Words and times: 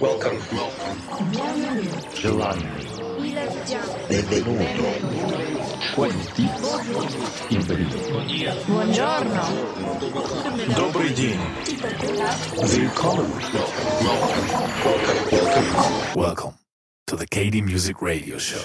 Welcome. 0.00 0.38
Желание. 2.14 2.70
Benvenuto. 4.08 4.84
Choisi. 5.94 6.42
Invito. 7.50 7.96
Buongiorno. 8.66 9.44
Добрый 10.76 11.10
день. 11.14 11.38
Willkommen. 12.56 13.30
Welcome 16.14 16.54
to 17.06 17.16
the 17.16 17.26
KD 17.26 17.62
Music 17.62 18.02
Radio 18.02 18.38
Show. 18.38 18.60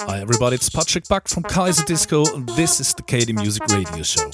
Hi, 0.00 0.20
everybody, 0.20 0.56
it's 0.56 0.70
Patrick 0.70 1.06
Buck 1.08 1.28
from 1.28 1.42
Kaiser 1.42 1.84
Disco, 1.84 2.24
and 2.34 2.48
this 2.50 2.80
is 2.80 2.94
the 2.94 3.02
KD 3.02 3.34
Music 3.34 3.66
Radio 3.68 4.02
Show. 4.02 4.30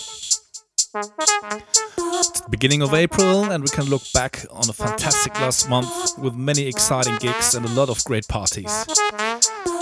Beginning 2.51 2.83
of 2.83 2.93
April, 2.93 3.51
and 3.51 3.63
we 3.63 3.69
can 3.69 3.85
look 3.85 4.03
back 4.13 4.45
on 4.51 4.69
a 4.69 4.73
fantastic 4.73 5.33
last 5.39 5.67
month 5.67 6.19
with 6.19 6.35
many 6.35 6.67
exciting 6.67 7.17
gigs 7.17 7.55
and 7.55 7.65
a 7.65 7.69
lot 7.69 7.89
of 7.89 8.03
great 8.03 8.27
parties. 8.27 8.85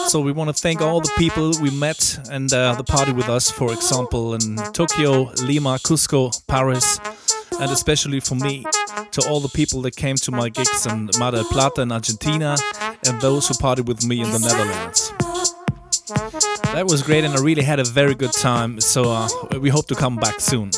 So, 0.08 0.22
we 0.22 0.32
want 0.32 0.48
to 0.48 0.54
thank 0.54 0.80
all 0.82 1.02
the 1.02 1.12
people 1.18 1.52
we 1.62 1.70
met 1.70 2.18
and 2.32 2.54
uh, 2.54 2.76
the 2.76 2.86
party 2.86 3.12
with 3.12 3.28
us, 3.28 3.52
for 3.52 3.74
example, 3.74 4.36
in 4.36 4.56
Tokyo, 4.72 5.24
Lima, 5.44 5.80
Cusco, 5.80 6.32
Paris, 6.48 6.98
and 7.60 7.72
especially 7.72 8.22
for 8.22 8.36
me, 8.36 8.66
to 9.12 9.22
all 9.30 9.42
the 9.42 9.50
people 9.50 9.82
that 9.82 9.98
came 9.98 10.16
to 10.16 10.32
my 10.32 10.48
gigs 10.48 10.86
in 10.86 11.10
Mar 11.20 11.32
del 11.32 11.44
Plata 11.44 11.82
in 11.82 11.92
Argentina 11.92 12.56
and 13.06 13.20
those 13.20 13.50
who 13.50 13.54
partied 13.56 13.86
with 13.86 14.06
me 14.06 14.22
in 14.22 14.32
the 14.32 14.40
Netherlands. 14.40 15.12
That 16.74 16.86
was 16.88 17.04
great, 17.04 17.26
and 17.26 17.34
I 17.34 17.42
really 17.42 17.64
had 17.64 17.80
a 17.80 17.84
very 17.84 18.16
good 18.16 18.32
time. 18.32 18.80
So 18.80 19.12
uh, 19.12 19.28
we 19.60 19.70
hope 19.70 19.88
to 19.88 19.96
come 19.96 20.16
back 20.16 20.40
soon. 20.40 20.72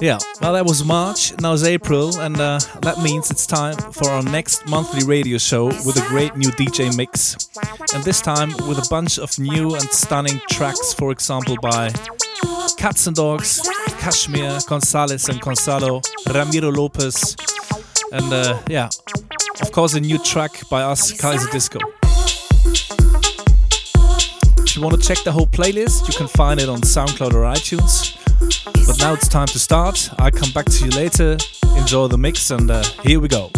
Yeah, 0.00 0.18
well, 0.40 0.52
that 0.54 0.64
was 0.64 0.84
March, 0.84 1.38
now 1.40 1.52
it's 1.52 1.64
April, 1.64 2.18
and 2.20 2.40
uh, 2.40 2.58
that 2.80 3.02
means 3.02 3.30
it's 3.30 3.46
time 3.46 3.76
for 3.76 4.08
our 4.08 4.22
next 4.22 4.66
monthly 4.66 5.04
radio 5.04 5.38
show 5.38 5.66
with 5.66 5.96
a 5.96 6.06
great 6.08 6.36
new 6.36 6.50
DJ 6.50 6.96
mix. 6.96 7.50
And 7.94 8.02
this 8.04 8.20
time 8.20 8.50
with 8.68 8.78
a 8.78 8.86
bunch 8.88 9.18
of 9.18 9.38
new 9.38 9.74
and 9.74 9.82
stunning 9.90 10.40
tracks, 10.48 10.94
for 10.94 11.10
example, 11.10 11.56
by 11.60 11.90
Cats 12.78 13.06
and 13.08 13.16
Dogs, 13.16 13.60
Cajmere, 14.00 14.66
Gonzalez 14.66 15.28
and 15.28 15.40
Gonzalo, 15.40 16.00
Ramiro 16.32 16.70
Lopez, 16.70 17.36
and 18.12 18.32
uh, 18.32 18.62
yeah, 18.68 18.88
of 19.60 19.72
course, 19.72 19.94
a 19.94 20.00
new 20.00 20.18
track 20.18 20.52
by 20.70 20.82
us, 20.82 21.12
Kaiser 21.20 21.50
Disco. 21.50 21.80
Want 24.82 25.00
to 25.00 25.08
check 25.08 25.22
the 25.22 25.30
whole 25.30 25.46
playlist, 25.46 26.08
you 26.08 26.14
can 26.14 26.26
find 26.26 26.58
it 26.58 26.68
on 26.68 26.80
SoundCloud 26.80 27.34
or 27.34 27.44
iTunes. 27.44 28.16
But 28.84 28.98
now 28.98 29.14
it's 29.14 29.28
time 29.28 29.46
to 29.46 29.58
start. 29.60 30.10
I'll 30.18 30.32
come 30.32 30.50
back 30.50 30.66
to 30.66 30.84
you 30.84 30.90
later. 30.90 31.36
Enjoy 31.76 32.08
the 32.08 32.18
mix, 32.18 32.50
and 32.50 32.68
uh, 32.68 32.82
here 33.04 33.20
we 33.20 33.28
go. 33.28 33.52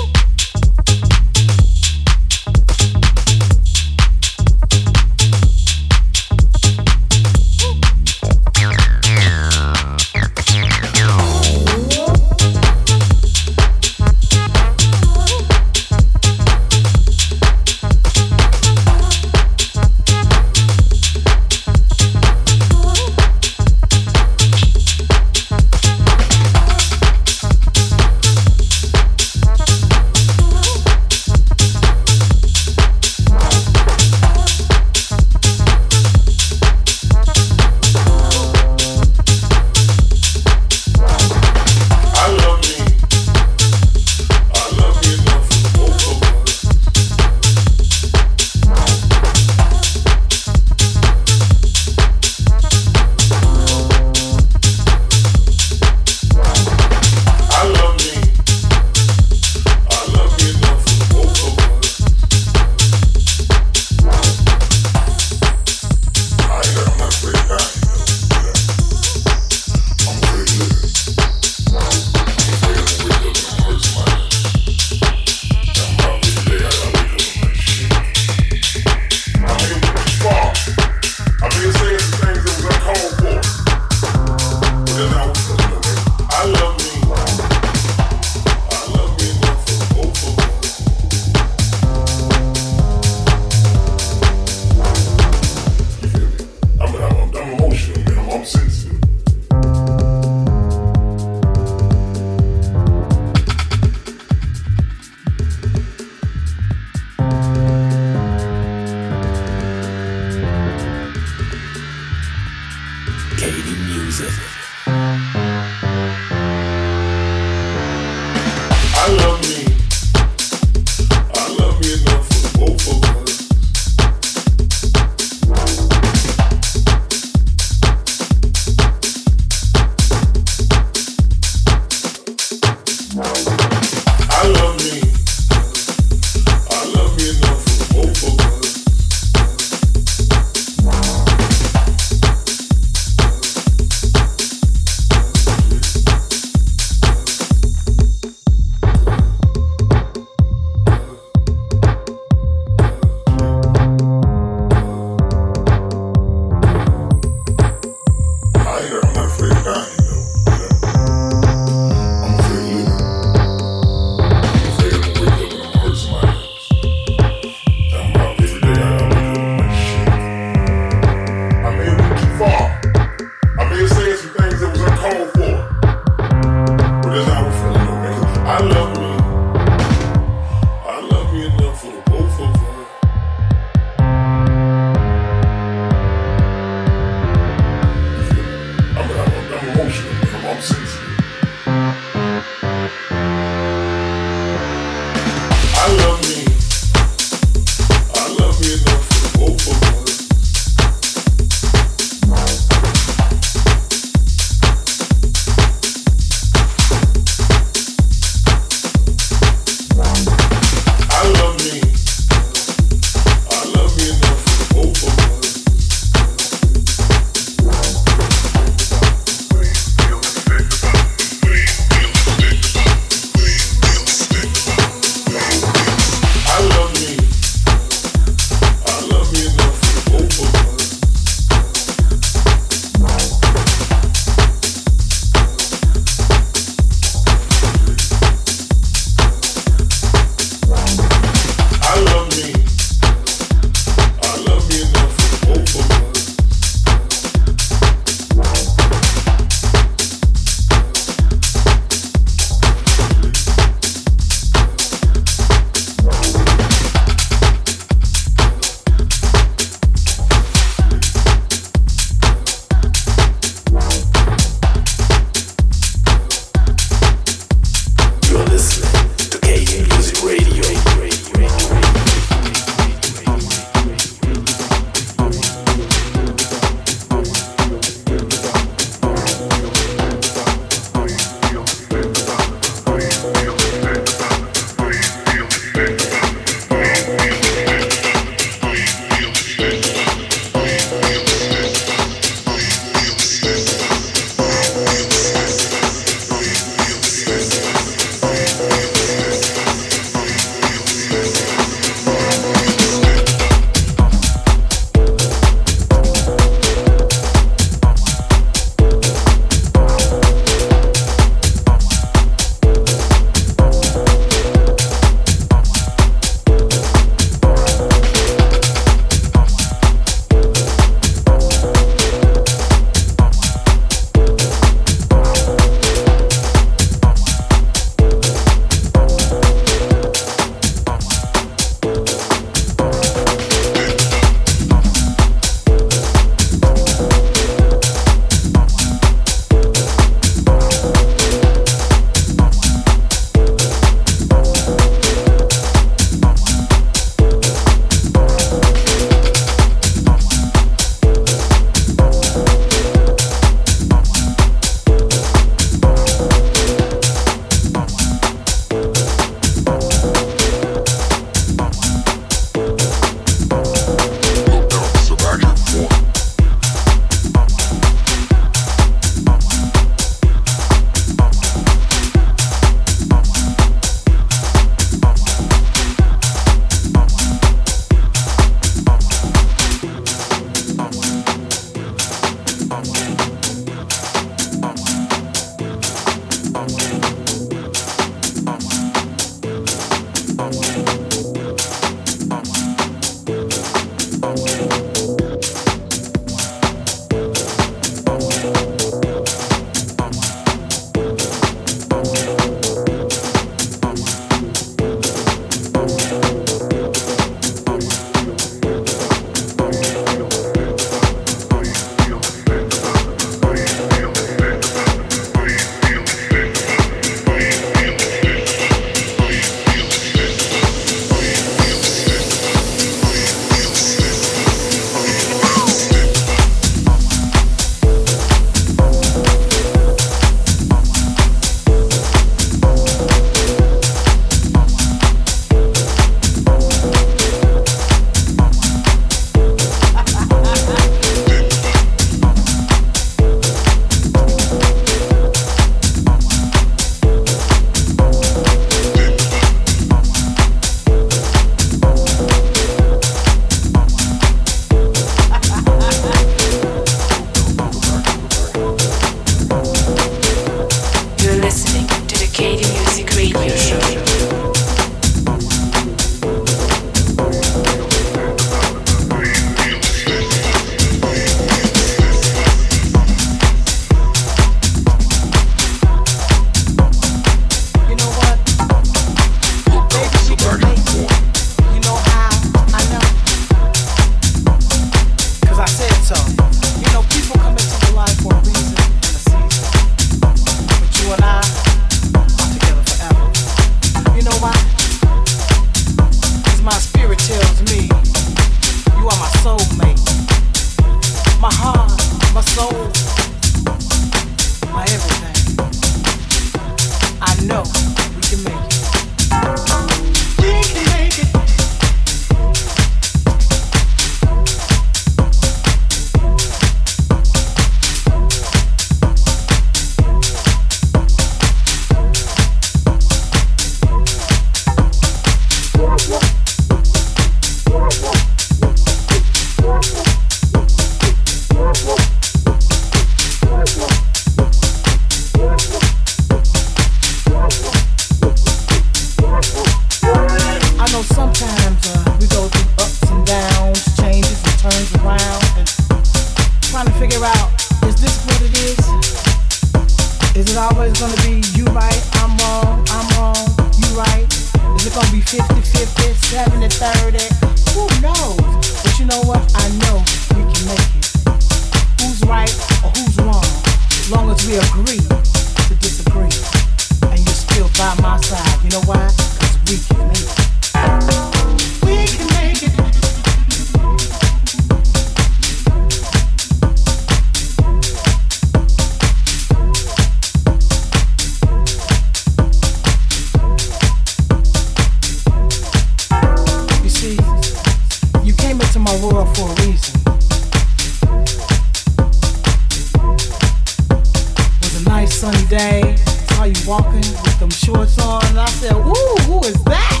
sunny 595.20 595.44
day. 595.48 595.96
Saw 596.32 596.44
you 596.44 596.54
walking 596.66 597.04
with 597.04 597.38
them 597.38 597.50
shorts 597.50 597.98
on, 597.98 598.24
and 598.28 598.40
I 598.40 598.48
said, 598.48 598.72
Ooh, 598.72 599.16
who 599.28 599.40
is 599.44 599.62
that? 599.64 600.00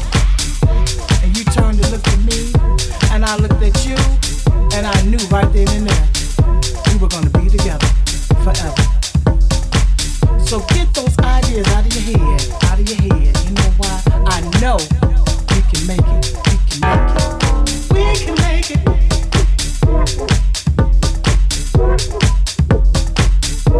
And 1.22 1.36
you 1.36 1.44
turned 1.44 1.76
to 1.82 1.90
look 1.90 2.06
at 2.08 2.18
me, 2.20 2.50
and 3.12 3.22
I 3.22 3.36
looked 3.36 3.60
at 3.60 3.84
you, 3.84 3.96
and 4.72 4.86
I 4.86 5.02
knew 5.02 5.20
right 5.28 5.52
then 5.52 5.68
and 5.76 5.86
there 5.86 6.08
we 6.88 6.96
were 6.98 7.08
gonna 7.08 7.28
be 7.36 7.50
together 7.50 7.86
forever. 8.40 8.72
So 10.40 10.60
get 10.72 10.88
those 10.94 11.18
ideas 11.18 11.68
out 11.68 11.84
of 11.84 11.92
your 11.92 12.16
head, 12.16 12.40
out 12.64 12.80
of 12.80 12.88
your 12.88 13.00
head. 13.12 13.36
You 13.44 13.52
know 13.60 13.70
why? 13.76 14.00
I 14.24 14.40
know 14.62 14.78
we 15.52 15.60
can 15.68 15.84
make 15.84 16.08
it. 16.16 16.32
We 16.48 16.56
can 16.64 16.80
make 16.80 17.12
it. 17.12 17.28
We 17.92 18.16
can 18.24 18.36
make 18.40 18.70
it. 18.70 18.80
We 18.80 19.04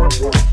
can 0.04 0.20
make 0.20 0.34
it. 0.34 0.49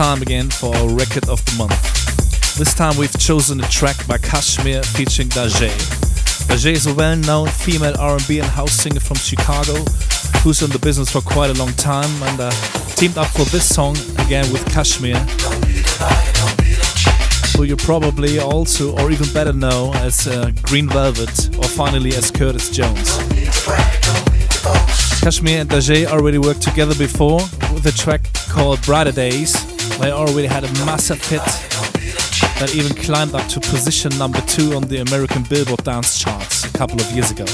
Time 0.00 0.22
again 0.22 0.48
for 0.48 0.74
our 0.76 0.88
record 0.88 1.28
of 1.28 1.44
the 1.44 1.54
month. 1.58 2.56
This 2.56 2.72
time 2.72 2.96
we've 2.96 3.12
chosen 3.18 3.60
a 3.60 3.68
track 3.68 4.06
by 4.06 4.16
Cajmere 4.16 4.82
featuring 4.82 5.28
Dajae. 5.28 5.68
Dajae 6.48 6.72
is 6.72 6.86
a 6.86 6.94
well-known 6.94 7.48
female 7.48 7.94
R&B 7.98 8.38
and 8.38 8.48
house 8.48 8.72
singer 8.72 9.00
from 9.00 9.18
Chicago 9.18 9.74
who's 10.42 10.62
in 10.62 10.70
the 10.70 10.78
business 10.78 11.10
for 11.10 11.20
quite 11.20 11.50
a 11.50 11.54
long 11.54 11.72
time 11.74 12.10
and 12.28 12.40
uh, 12.40 12.50
teamed 12.96 13.18
up 13.18 13.28
for 13.28 13.44
this 13.46 13.68
song 13.74 13.96
again 14.24 14.50
with 14.52 14.64
Cajmere 14.66 15.18
who 17.60 17.66
you 17.66 17.76
probably 17.76 18.38
also, 18.38 18.96
or 18.98 19.10
even 19.10 19.30
better 19.34 19.52
know 19.52 19.92
as 19.96 20.26
uh, 20.26 20.50
Green 20.62 20.88
Velvet, 20.88 21.54
or 21.58 21.64
finally 21.64 22.08
as 22.14 22.30
Curtis 22.30 22.70
Jones. 22.70 23.18
Cajmere 25.20 25.60
and 25.60 25.68
Dajae 25.68 26.06
already 26.06 26.38
worked 26.38 26.62
together 26.62 26.94
before 26.94 27.40
with 27.74 27.84
a 27.84 27.92
track 27.92 28.22
called 28.48 28.80
Brighter 28.80 29.12
Days. 29.12 29.52
They 29.98 30.10
already 30.10 30.46
had 30.46 30.64
a 30.64 30.72
massive 30.86 31.22
hit 31.28 31.44
that 32.60 32.74
even 32.74 32.96
climbed 32.96 33.34
up 33.34 33.46
to 33.48 33.60
position 33.60 34.16
number 34.16 34.40
two 34.42 34.74
on 34.74 34.84
the 34.84 35.02
American 35.02 35.42
Billboard 35.42 35.84
dance 35.84 36.18
charts 36.18 36.64
a 36.64 36.72
couple 36.72 36.98
of 36.98 37.10
years 37.12 37.30
ago. 37.30 37.44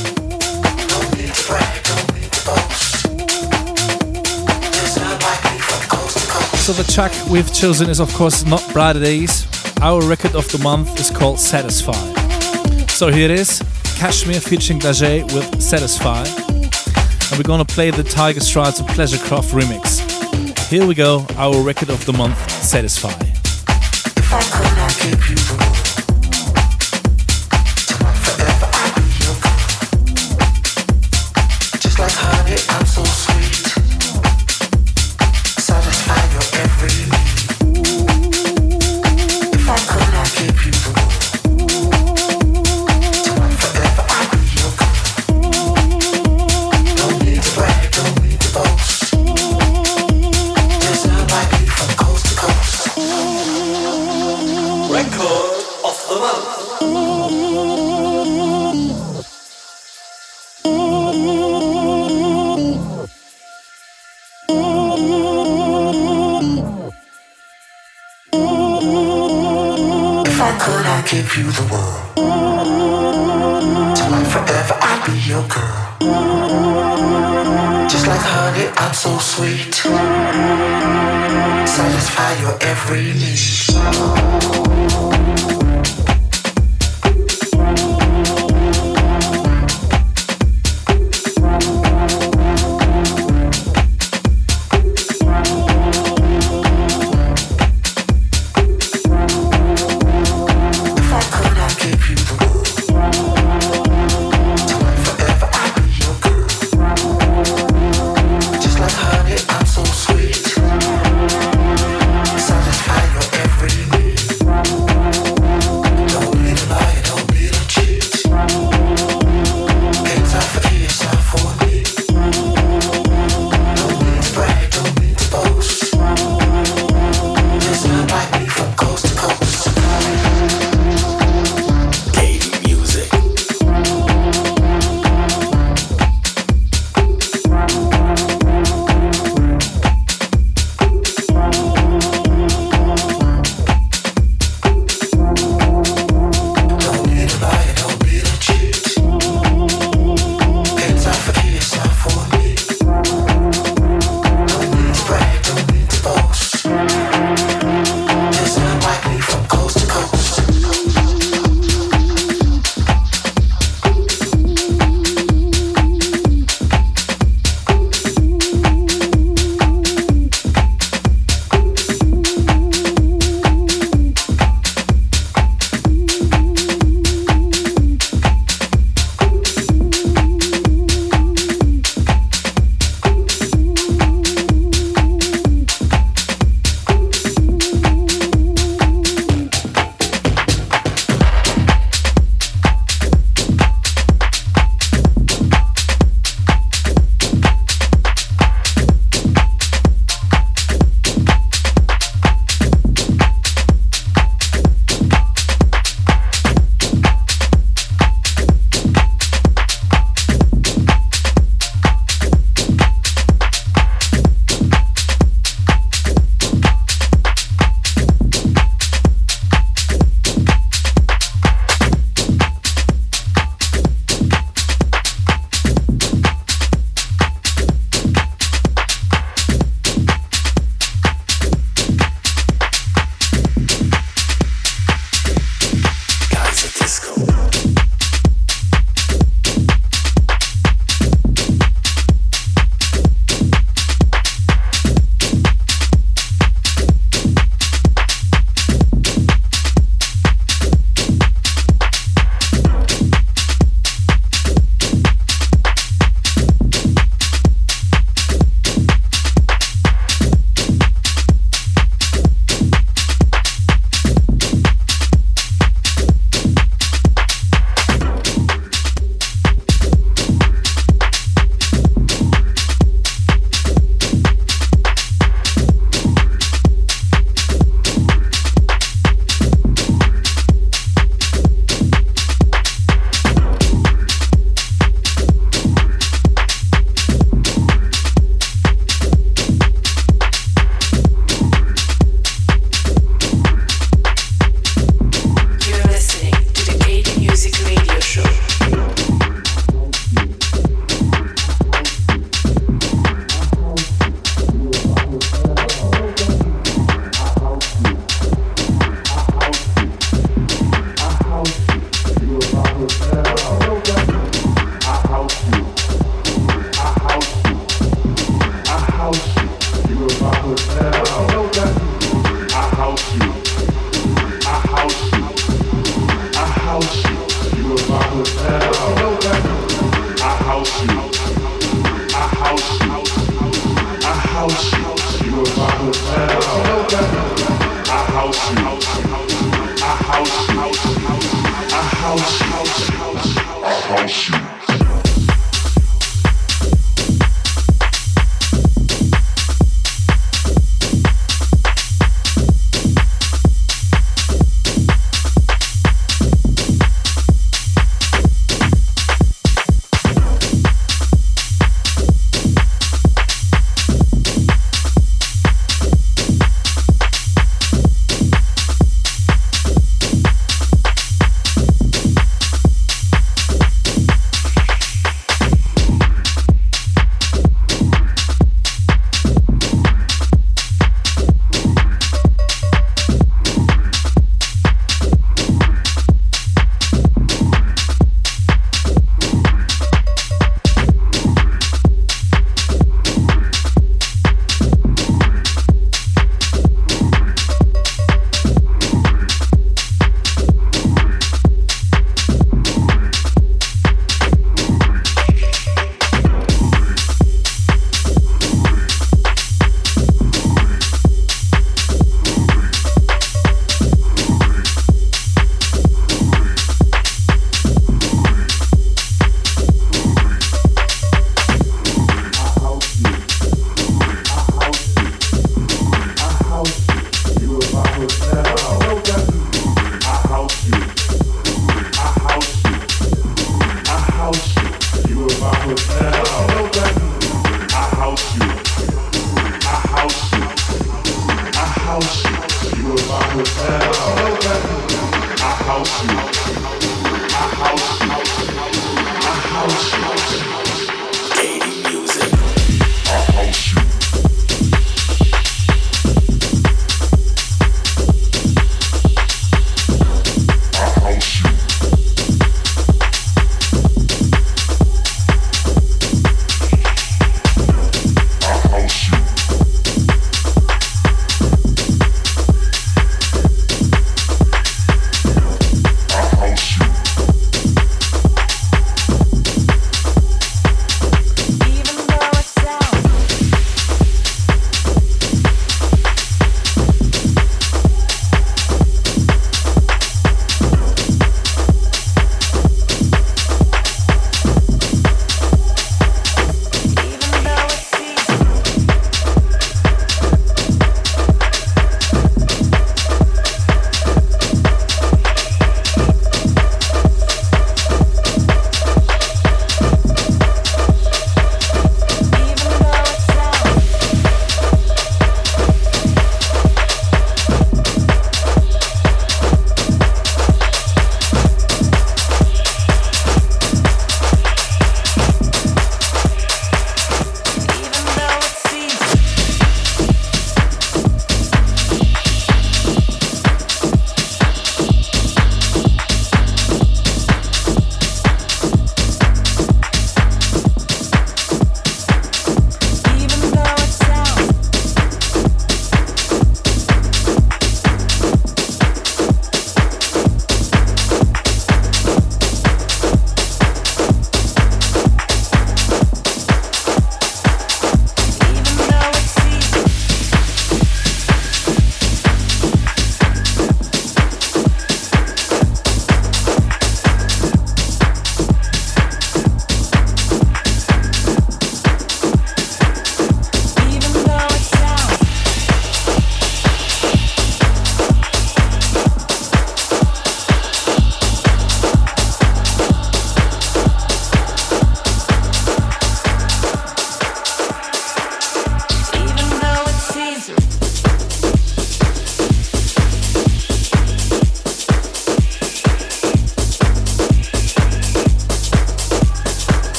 So 6.67 6.73
the 6.73 6.93
track 6.93 7.13
we've 7.31 7.55
chosen 7.55 7.89
is 7.89 8.01
of 8.01 8.13
course 8.15 8.45
not 8.45 8.61
Days. 8.75 9.47
Our 9.83 10.03
record 10.03 10.35
of 10.35 10.51
the 10.51 10.59
month 10.59 10.99
is 10.99 11.11
called 11.13 11.39
Satisfy. 11.39 11.93
So 12.89 13.07
here 13.07 13.27
it 13.27 13.39
is, 13.39 13.61
Cajmere 14.01 14.43
featuring 14.43 14.81
Dajae 14.81 15.33
with 15.33 15.63
Satisfy. 15.63 16.25
And 16.27 17.39
we're 17.39 17.47
gonna 17.47 17.65
play 17.65 17.93
the 17.93 18.03
Tiger 18.03 18.41
Stripes 18.41 18.81
and 18.81 18.89
Pleasurecraft 18.89 19.53
remix. 19.53 20.03
Here 20.69 20.85
we 20.85 20.97
go, 20.97 21.25
our 21.37 21.63
record 21.63 21.89
of 21.89 22.05
the 22.05 22.13
month, 22.13 22.37
Satisfy. 22.65 23.13
Give 71.07 71.37
you 71.37 71.51
the 71.53 71.63
world. 71.71 72.03
I'm 73.99 74.25
forever, 74.25 74.77
I'll 74.81 75.07
be 75.07 75.13
your 75.21 75.47
girl. 75.47 75.97
Just 77.89 78.09
like 78.09 78.21
honey, 78.21 78.69
I'm 78.77 78.93
so 78.93 79.17
sweet. 79.19 79.75
Satisfy 81.69 82.33
your 82.43 82.57
every 82.61 83.13
need. 83.13 85.16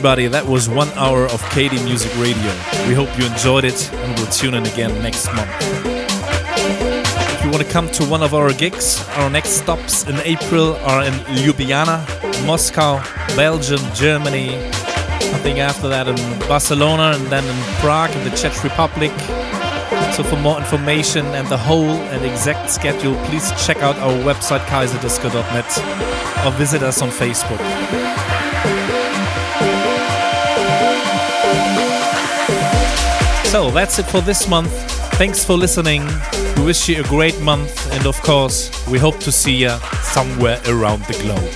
Everybody, 0.00 0.28
that 0.28 0.46
was 0.46 0.66
one 0.66 0.88
hour 0.92 1.24
of 1.24 1.42
KD 1.52 1.84
Music 1.84 2.10
Radio. 2.16 2.50
We 2.88 2.94
hope 2.94 3.10
you 3.18 3.26
enjoyed 3.26 3.66
it 3.66 3.92
and 3.92 4.18
we'll 4.18 4.30
tune 4.30 4.54
in 4.54 4.64
again 4.64 4.90
next 5.02 5.26
month. 5.34 5.50
If 7.34 7.44
you 7.44 7.50
want 7.50 7.62
to 7.62 7.70
come 7.70 7.86
to 7.90 8.06
one 8.06 8.22
of 8.22 8.32
our 8.32 8.50
gigs, 8.54 9.06
our 9.16 9.28
next 9.28 9.50
stops 9.50 10.06
in 10.06 10.16
April 10.20 10.76
are 10.88 11.04
in 11.04 11.12
Ljubljana, 11.36 12.00
Moscow, 12.46 13.02
Belgium, 13.36 13.82
Germany. 13.92 14.56
I 14.56 15.38
think 15.44 15.58
after 15.58 15.88
that 15.90 16.08
in 16.08 16.16
Barcelona 16.48 17.12
and 17.14 17.26
then 17.26 17.44
in 17.44 17.62
Prague 17.80 18.10
in 18.16 18.24
the 18.24 18.34
Czech 18.34 18.64
Republic. 18.64 19.12
So 20.16 20.22
for 20.22 20.36
more 20.36 20.58
information 20.58 21.26
and 21.34 21.46
the 21.48 21.58
whole 21.58 22.00
and 22.08 22.24
exact 22.24 22.70
schedule, 22.70 23.16
please 23.26 23.52
check 23.66 23.82
out 23.82 23.96
our 23.96 24.16
website 24.24 24.64
kaiserdisco.net 24.64 26.46
or 26.46 26.52
visit 26.52 26.82
us 26.82 27.02
on 27.02 27.10
Facebook. 27.10 27.60
So 33.50 33.70
that's 33.72 33.98
it 33.98 34.06
for 34.06 34.20
this 34.20 34.46
month. 34.48 34.70
Thanks 35.18 35.44
for 35.44 35.54
listening. 35.54 36.06
We 36.56 36.62
wish 36.66 36.88
you 36.88 37.00
a 37.00 37.02
great 37.02 37.40
month, 37.40 37.92
and 37.92 38.06
of 38.06 38.22
course, 38.22 38.70
we 38.86 38.96
hope 38.96 39.18
to 39.18 39.32
see 39.32 39.56
you 39.56 39.76
somewhere 40.04 40.60
around 40.68 41.02
the 41.06 41.14
globe. 41.14 41.52